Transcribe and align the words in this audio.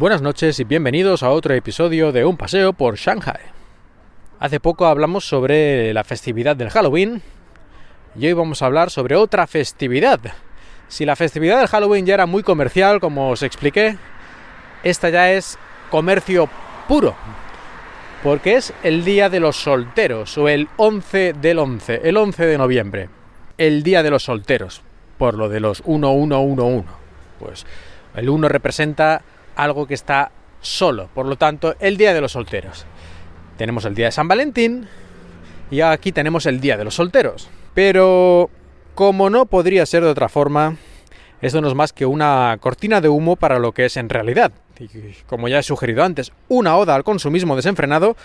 Buenas 0.00 0.22
noches 0.22 0.58
y 0.58 0.64
bienvenidos 0.64 1.22
a 1.22 1.28
otro 1.28 1.52
episodio 1.52 2.10
de 2.10 2.24
Un 2.24 2.38
paseo 2.38 2.72
por 2.72 2.96
Shanghai. 2.96 3.42
Hace 4.38 4.58
poco 4.58 4.86
hablamos 4.86 5.28
sobre 5.28 5.92
la 5.92 6.04
festividad 6.04 6.56
del 6.56 6.70
Halloween 6.70 7.20
y 8.16 8.26
hoy 8.26 8.32
vamos 8.32 8.62
a 8.62 8.64
hablar 8.64 8.88
sobre 8.88 9.14
otra 9.14 9.46
festividad. 9.46 10.18
Si 10.88 11.04
la 11.04 11.16
festividad 11.16 11.58
del 11.58 11.68
Halloween 11.68 12.06
ya 12.06 12.14
era 12.14 12.24
muy 12.24 12.42
comercial, 12.42 12.98
como 12.98 13.28
os 13.28 13.42
expliqué, 13.42 13.98
esta 14.84 15.10
ya 15.10 15.32
es 15.32 15.58
comercio 15.90 16.48
puro, 16.88 17.14
porque 18.22 18.54
es 18.54 18.72
el 18.82 19.04
Día 19.04 19.28
de 19.28 19.40
los 19.40 19.56
Solteros, 19.56 20.38
o 20.38 20.48
el 20.48 20.68
11 20.78 21.34
del 21.34 21.58
11, 21.58 22.00
el 22.04 22.16
11 22.16 22.46
de 22.46 22.56
noviembre, 22.56 23.10
el 23.58 23.82
Día 23.82 24.02
de 24.02 24.08
los 24.08 24.22
Solteros, 24.22 24.80
por 25.18 25.34
lo 25.34 25.50
de 25.50 25.60
los 25.60 25.86
1111. 25.86 26.88
Pues 27.38 27.66
el 28.14 28.30
1 28.30 28.48
representa 28.48 29.20
algo 29.62 29.86
que 29.86 29.94
está 29.94 30.32
solo, 30.60 31.08
por 31.14 31.26
lo 31.26 31.36
tanto, 31.36 31.74
el 31.80 31.96
Día 31.96 32.14
de 32.14 32.20
los 32.20 32.32
Solteros. 32.32 32.86
Tenemos 33.56 33.84
el 33.84 33.94
Día 33.94 34.06
de 34.06 34.12
San 34.12 34.28
Valentín 34.28 34.88
y 35.70 35.80
aquí 35.80 36.12
tenemos 36.12 36.46
el 36.46 36.60
Día 36.60 36.76
de 36.76 36.84
los 36.84 36.94
Solteros. 36.94 37.48
Pero, 37.74 38.50
como 38.94 39.30
no 39.30 39.46
podría 39.46 39.86
ser 39.86 40.02
de 40.02 40.08
otra 40.08 40.28
forma, 40.28 40.76
esto 41.40 41.60
no 41.60 41.68
es 41.68 41.74
más 41.74 41.92
que 41.92 42.06
una 42.06 42.56
cortina 42.60 43.00
de 43.00 43.08
humo 43.08 43.36
para 43.36 43.58
lo 43.58 43.72
que 43.72 43.86
es 43.86 43.96
en 43.96 44.08
realidad. 44.08 44.52
Como 45.26 45.48
ya 45.48 45.58
he 45.58 45.62
sugerido 45.62 46.02
antes, 46.04 46.32
una 46.48 46.76
oda 46.76 46.94
al 46.94 47.04
consumismo 47.04 47.54
desenfrenado 47.54 48.16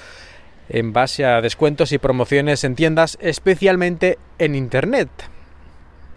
en 0.70 0.94
base 0.94 1.26
a 1.26 1.42
descuentos 1.42 1.92
y 1.92 1.98
promociones 1.98 2.64
en 2.64 2.76
tiendas, 2.76 3.18
especialmente 3.22 4.18
en 4.40 4.56
Internet. 4.56 5.10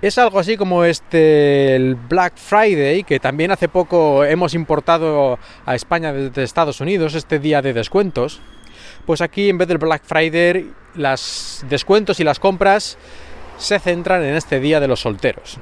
Es 0.00 0.16
algo 0.16 0.38
así 0.38 0.56
como 0.56 0.84
este 0.84 1.96
Black 2.08 2.34
Friday, 2.36 3.02
que 3.02 3.18
también 3.18 3.50
hace 3.50 3.68
poco 3.68 4.24
hemos 4.24 4.54
importado 4.54 5.40
a 5.66 5.74
España 5.74 6.12
desde 6.12 6.44
Estados 6.44 6.80
Unidos, 6.80 7.16
este 7.16 7.40
día 7.40 7.62
de 7.62 7.72
descuentos. 7.72 8.40
Pues 9.06 9.20
aquí 9.20 9.48
en 9.48 9.58
vez 9.58 9.66
del 9.66 9.78
Black 9.78 10.02
Friday, 10.04 10.70
los 10.94 11.64
descuentos 11.68 12.20
y 12.20 12.24
las 12.24 12.38
compras 12.38 12.96
se 13.56 13.80
centran 13.80 14.22
en 14.22 14.36
este 14.36 14.60
día 14.60 14.78
de 14.78 14.86
los 14.86 15.00
solteros. 15.00 15.58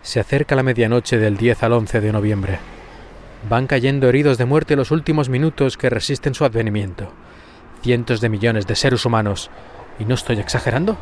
Se 0.00 0.18
acerca 0.18 0.56
la 0.56 0.62
medianoche 0.62 1.18
del 1.18 1.36
10 1.36 1.62
al 1.62 1.72
11 1.74 2.00
de 2.00 2.12
noviembre. 2.12 2.58
Van 3.50 3.66
cayendo 3.66 4.08
heridos 4.08 4.38
de 4.38 4.46
muerte 4.46 4.76
los 4.76 4.90
últimos 4.90 5.28
minutos 5.28 5.76
que 5.76 5.90
resisten 5.90 6.32
su 6.32 6.46
advenimiento. 6.46 7.12
Cientos 7.82 8.22
de 8.22 8.30
millones 8.30 8.66
de 8.66 8.76
seres 8.76 9.04
humanos, 9.04 9.50
y 9.98 10.06
no 10.06 10.14
estoy 10.14 10.40
exagerando, 10.40 10.96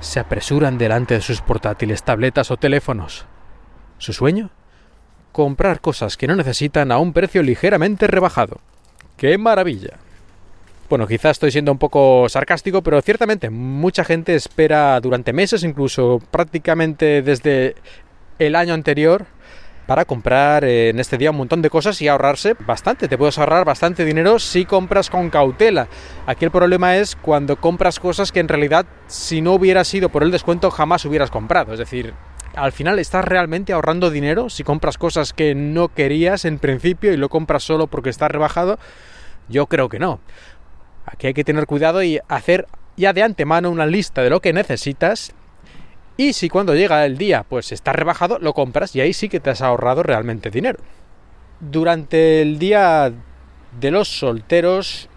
se 0.00 0.20
apresuran 0.20 0.78
delante 0.78 1.14
de 1.14 1.20
sus 1.20 1.40
portátiles, 1.40 2.02
tabletas 2.02 2.50
o 2.50 2.56
teléfonos. 2.56 3.26
¿Su 3.98 4.12
sueño? 4.12 4.50
Comprar 5.32 5.80
cosas 5.80 6.16
que 6.16 6.26
no 6.26 6.36
necesitan 6.36 6.90
a 6.90 6.98
un 6.98 7.12
precio 7.12 7.42
ligeramente 7.42 8.06
rebajado. 8.06 8.60
¡Qué 9.16 9.36
maravilla! 9.38 9.98
Bueno, 10.88 11.06
quizás 11.06 11.32
estoy 11.32 11.52
siendo 11.52 11.70
un 11.70 11.78
poco 11.78 12.28
sarcástico, 12.28 12.82
pero 12.82 13.00
ciertamente 13.00 13.48
mucha 13.48 14.02
gente 14.02 14.34
espera 14.34 14.98
durante 15.00 15.32
meses, 15.32 15.62
incluso 15.62 16.20
prácticamente 16.32 17.22
desde 17.22 17.76
el 18.40 18.56
año 18.56 18.74
anterior 18.74 19.26
para 19.90 20.04
comprar 20.04 20.62
en 20.62 21.00
este 21.00 21.18
día 21.18 21.32
un 21.32 21.38
montón 21.38 21.62
de 21.62 21.68
cosas 21.68 22.00
y 22.00 22.06
ahorrarse 22.06 22.54
bastante. 22.64 23.08
Te 23.08 23.18
puedes 23.18 23.36
ahorrar 23.38 23.64
bastante 23.64 24.04
dinero 24.04 24.38
si 24.38 24.64
compras 24.64 25.10
con 25.10 25.30
cautela. 25.30 25.88
Aquí 26.26 26.44
el 26.44 26.52
problema 26.52 26.96
es 26.96 27.16
cuando 27.16 27.56
compras 27.56 27.98
cosas 27.98 28.30
que 28.30 28.38
en 28.38 28.46
realidad 28.46 28.86
si 29.08 29.40
no 29.40 29.52
hubiera 29.52 29.82
sido 29.82 30.08
por 30.08 30.22
el 30.22 30.30
descuento 30.30 30.70
jamás 30.70 31.04
hubieras 31.06 31.32
comprado. 31.32 31.72
Es 31.72 31.80
decir, 31.80 32.14
al 32.54 32.70
final 32.70 33.00
estás 33.00 33.24
realmente 33.24 33.72
ahorrando 33.72 34.12
dinero 34.12 34.48
si 34.48 34.62
compras 34.62 34.96
cosas 34.96 35.32
que 35.32 35.56
no 35.56 35.88
querías 35.88 36.44
en 36.44 36.60
principio 36.60 37.12
y 37.12 37.16
lo 37.16 37.28
compras 37.28 37.64
solo 37.64 37.88
porque 37.88 38.10
está 38.10 38.28
rebajado. 38.28 38.78
Yo 39.48 39.66
creo 39.66 39.88
que 39.88 39.98
no. 39.98 40.20
Aquí 41.04 41.26
hay 41.26 41.34
que 41.34 41.42
tener 41.42 41.66
cuidado 41.66 42.00
y 42.04 42.20
hacer 42.28 42.68
ya 42.96 43.12
de 43.12 43.24
antemano 43.24 43.72
una 43.72 43.86
lista 43.86 44.22
de 44.22 44.30
lo 44.30 44.38
que 44.38 44.52
necesitas 44.52 45.34
y 46.16 46.32
si 46.32 46.48
cuando 46.48 46.74
llega 46.74 47.04
el 47.06 47.18
día 47.18 47.44
pues 47.48 47.72
está 47.72 47.92
rebajado, 47.92 48.38
lo 48.38 48.52
compras 48.52 48.94
y 48.94 49.00
ahí 49.00 49.12
sí 49.12 49.28
que 49.28 49.40
te 49.40 49.50
has 49.50 49.62
ahorrado 49.62 50.02
realmente 50.02 50.50
dinero. 50.50 50.78
Durante 51.60 52.42
el 52.42 52.58
día 52.58 53.12
de 53.78 53.90
los 53.90 54.08
solteros 54.08 55.08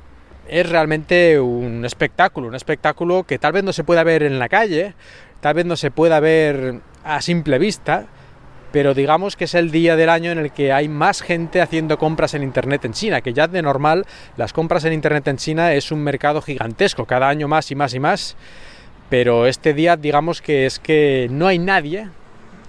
es 0.47 0.69
realmente 0.69 1.39
un 1.39 1.85
espectáculo, 1.85 2.47
un 2.47 2.55
espectáculo 2.55 3.23
que 3.23 3.39
tal 3.39 3.53
vez 3.53 3.63
no 3.63 3.73
se 3.73 3.83
pueda 3.83 4.03
ver 4.03 4.23
en 4.23 4.39
la 4.39 4.49
calle, 4.49 4.93
tal 5.39 5.55
vez 5.55 5.65
no 5.65 5.75
se 5.75 5.91
pueda 5.91 6.19
ver 6.19 6.81
a 7.03 7.21
simple 7.21 7.59
vista, 7.59 8.07
pero 8.71 8.93
digamos 8.93 9.35
que 9.35 9.43
es 9.43 9.53
el 9.53 9.71
día 9.71 9.95
del 9.95 10.09
año 10.09 10.31
en 10.31 10.39
el 10.39 10.51
que 10.51 10.73
hay 10.73 10.89
más 10.89 11.21
gente 11.21 11.61
haciendo 11.61 11.97
compras 11.97 12.33
en 12.33 12.43
Internet 12.43 12.83
en 12.85 12.93
China, 12.93 13.21
que 13.21 13.33
ya 13.33 13.47
de 13.47 13.61
normal 13.61 14.05
las 14.35 14.51
compras 14.51 14.83
en 14.85 14.93
Internet 14.93 15.27
en 15.27 15.37
China 15.37 15.73
es 15.73 15.91
un 15.91 16.03
mercado 16.03 16.41
gigantesco, 16.41 17.05
cada 17.05 17.29
año 17.29 17.47
más 17.47 17.69
y 17.71 17.75
más 17.75 17.93
y 17.93 17.99
más 17.99 18.35
pero 19.09 19.45
este 19.47 19.73
día 19.73 19.95
digamos 19.97 20.41
que 20.41 20.65
es 20.65 20.79
que 20.79 21.27
no 21.31 21.47
hay 21.47 21.59
nadie, 21.59 22.09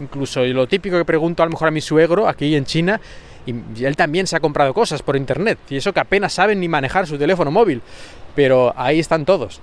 incluso 0.00 0.44
lo 0.44 0.66
típico 0.66 0.98
que 0.98 1.04
pregunto 1.04 1.42
a 1.42 1.46
lo 1.46 1.52
mejor 1.52 1.68
a 1.68 1.70
mi 1.70 1.80
suegro 1.80 2.28
aquí 2.28 2.54
en 2.54 2.64
China, 2.64 3.00
y 3.46 3.84
él 3.84 3.96
también 3.96 4.26
se 4.26 4.36
ha 4.36 4.40
comprado 4.40 4.72
cosas 4.72 5.02
por 5.02 5.16
internet, 5.16 5.58
y 5.68 5.76
eso 5.76 5.92
que 5.92 6.00
apenas 6.00 6.32
saben 6.32 6.60
ni 6.60 6.68
manejar 6.68 7.06
su 7.06 7.18
teléfono 7.18 7.50
móvil, 7.50 7.82
pero 8.34 8.72
ahí 8.76 9.00
están 9.00 9.24
todos. 9.24 9.60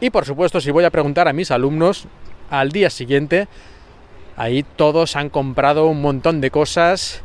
Y 0.00 0.10
por 0.10 0.24
supuesto, 0.24 0.60
si 0.60 0.70
voy 0.70 0.84
a 0.84 0.90
preguntar 0.90 1.28
a 1.28 1.32
mis 1.32 1.50
alumnos, 1.50 2.06
al 2.50 2.70
día 2.70 2.88
siguiente, 2.88 3.48
ahí 4.36 4.64
todos 4.76 5.16
han 5.16 5.28
comprado 5.28 5.86
un 5.86 6.00
montón 6.00 6.40
de 6.40 6.50
cosas, 6.50 7.22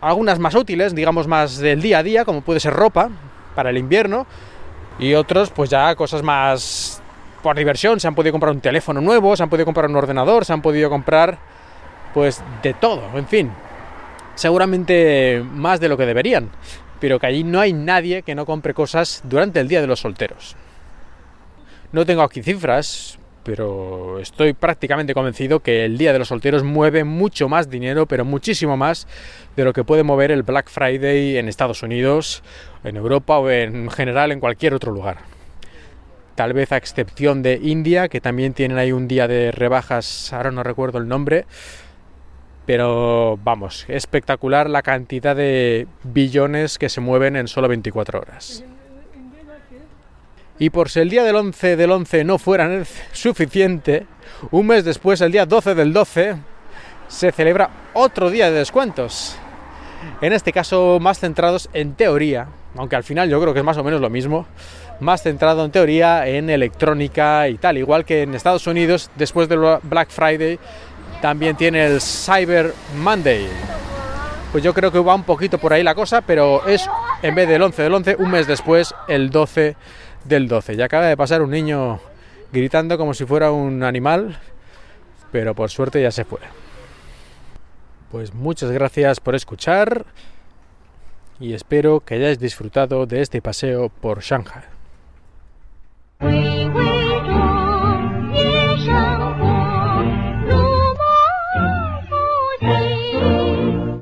algunas 0.00 0.38
más 0.38 0.54
útiles, 0.54 0.94
digamos 0.94 1.26
más 1.26 1.58
del 1.58 1.80
día 1.80 1.98
a 1.98 2.02
día, 2.02 2.24
como 2.24 2.42
puede 2.42 2.60
ser 2.60 2.74
ropa 2.74 3.10
para 3.54 3.70
el 3.70 3.78
invierno, 3.78 4.26
y 4.98 5.14
otros 5.14 5.50
pues 5.50 5.70
ya 5.70 5.94
cosas 5.94 6.22
más 6.22 7.02
por 7.46 7.56
diversión, 7.56 8.00
se 8.00 8.08
han 8.08 8.16
podido 8.16 8.32
comprar 8.32 8.52
un 8.52 8.60
teléfono 8.60 9.00
nuevo, 9.00 9.36
se 9.36 9.42
han 9.44 9.48
podido 9.48 9.66
comprar 9.66 9.88
un 9.88 9.94
ordenador, 9.94 10.44
se 10.44 10.52
han 10.52 10.62
podido 10.62 10.90
comprar 10.90 11.38
pues 12.12 12.42
de 12.60 12.74
todo, 12.74 13.04
en 13.14 13.28
fin. 13.28 13.52
Seguramente 14.34 15.44
más 15.48 15.78
de 15.78 15.88
lo 15.88 15.96
que 15.96 16.06
deberían, 16.06 16.50
pero 16.98 17.20
que 17.20 17.26
allí 17.28 17.44
no 17.44 17.60
hay 17.60 17.72
nadie 17.72 18.22
que 18.22 18.34
no 18.34 18.46
compre 18.46 18.74
cosas 18.74 19.22
durante 19.22 19.60
el 19.60 19.68
Día 19.68 19.80
de 19.80 19.86
los 19.86 20.00
Solteros. 20.00 20.56
No 21.92 22.04
tengo 22.04 22.22
aquí 22.22 22.42
cifras, 22.42 23.16
pero 23.44 24.18
estoy 24.18 24.52
prácticamente 24.52 25.14
convencido 25.14 25.60
que 25.60 25.84
el 25.84 25.98
Día 25.98 26.12
de 26.12 26.18
los 26.18 26.26
Solteros 26.26 26.64
mueve 26.64 27.04
mucho 27.04 27.48
más 27.48 27.70
dinero, 27.70 28.06
pero 28.06 28.24
muchísimo 28.24 28.76
más 28.76 29.06
de 29.54 29.62
lo 29.62 29.72
que 29.72 29.84
puede 29.84 30.02
mover 30.02 30.32
el 30.32 30.42
Black 30.42 30.68
Friday 30.68 31.36
en 31.36 31.46
Estados 31.46 31.84
Unidos, 31.84 32.42
en 32.82 32.96
Europa 32.96 33.38
o 33.38 33.48
en 33.48 33.88
general 33.88 34.32
en 34.32 34.40
cualquier 34.40 34.74
otro 34.74 34.90
lugar 34.90 35.35
tal 36.36 36.52
vez 36.52 36.70
a 36.70 36.76
excepción 36.76 37.42
de 37.42 37.58
India, 37.60 38.08
que 38.08 38.20
también 38.20 38.52
tienen 38.54 38.78
ahí 38.78 38.92
un 38.92 39.08
día 39.08 39.26
de 39.26 39.50
rebajas, 39.50 40.32
ahora 40.32 40.52
no 40.52 40.62
recuerdo 40.62 40.98
el 40.98 41.08
nombre, 41.08 41.46
pero 42.66 43.38
vamos, 43.42 43.84
espectacular 43.88 44.70
la 44.70 44.82
cantidad 44.82 45.34
de 45.34 45.88
billones 46.04 46.78
que 46.78 46.88
se 46.88 47.00
mueven 47.00 47.36
en 47.36 47.48
solo 47.48 47.68
24 47.68 48.20
horas. 48.20 48.64
Y 50.58 50.70
por 50.70 50.88
si 50.88 51.00
el 51.00 51.10
día 51.10 51.24
del 51.24 51.36
11 51.36 51.76
del 51.76 51.90
11 51.90 52.24
no 52.24 52.38
fuera 52.38 52.84
suficiente, 53.12 54.06
un 54.50 54.66
mes 54.66 54.84
después, 54.84 55.20
el 55.20 55.32
día 55.32 55.46
12 55.46 55.74
del 55.74 55.92
12, 55.92 56.36
se 57.08 57.32
celebra 57.32 57.70
otro 57.94 58.30
día 58.30 58.50
de 58.50 58.58
descuentos. 58.58 59.38
En 60.20 60.32
este 60.32 60.52
caso, 60.52 60.98
más 61.00 61.18
centrados 61.18 61.68
en 61.72 61.94
teoría, 61.94 62.48
aunque 62.76 62.96
al 62.96 63.04
final 63.04 63.28
yo 63.28 63.40
creo 63.40 63.52
que 63.52 63.60
es 63.60 63.64
más 63.64 63.76
o 63.76 63.84
menos 63.84 64.00
lo 64.00 64.10
mismo, 64.10 64.46
más 65.00 65.22
centrado 65.22 65.64
en 65.64 65.70
teoría 65.70 66.26
en 66.26 66.48
electrónica 66.50 67.48
y 67.48 67.56
tal, 67.56 67.76
igual 67.78 68.04
que 68.04 68.22
en 68.22 68.34
Estados 68.34 68.66
Unidos 68.66 69.10
después 69.16 69.48
del 69.48 69.78
Black 69.82 70.08
Friday 70.10 70.58
también 71.20 71.56
tiene 71.56 71.86
el 71.86 72.00
Cyber 72.00 72.72
Monday. 72.96 73.46
Pues 74.52 74.64
yo 74.64 74.72
creo 74.72 74.90
que 74.90 74.98
va 74.98 75.14
un 75.14 75.24
poquito 75.24 75.58
por 75.58 75.72
ahí 75.72 75.82
la 75.82 75.94
cosa, 75.94 76.22
pero 76.22 76.66
es 76.66 76.88
en 77.22 77.34
vez 77.34 77.48
del 77.48 77.62
11 77.62 77.82
del 77.82 77.94
11, 77.94 78.16
un 78.18 78.30
mes 78.30 78.46
después, 78.46 78.94
el 79.08 79.30
12 79.30 79.76
del 80.24 80.48
12. 80.48 80.76
Ya 80.76 80.86
acaba 80.86 81.06
de 81.06 81.16
pasar 81.16 81.42
un 81.42 81.50
niño 81.50 82.00
gritando 82.52 82.96
como 82.96 83.12
si 83.12 83.24
fuera 83.24 83.50
un 83.50 83.82
animal, 83.82 84.38
pero 85.32 85.54
por 85.54 85.70
suerte 85.70 86.00
ya 86.00 86.10
se 86.10 86.24
fue. 86.24 86.40
Pues 88.10 88.34
muchas 88.34 88.70
gracias 88.70 89.20
por 89.20 89.34
escuchar 89.34 90.06
y 91.40 91.54
espero 91.54 92.00
que 92.00 92.14
hayáis 92.14 92.38
disfrutado 92.38 93.06
de 93.06 93.20
este 93.20 93.42
paseo 93.42 93.88
por 93.88 94.20
Shanghai. 94.20 94.75